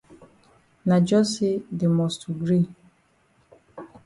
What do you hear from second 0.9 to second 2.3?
jus say dey must to